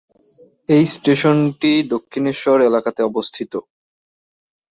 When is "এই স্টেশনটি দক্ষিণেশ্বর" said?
0.69-2.57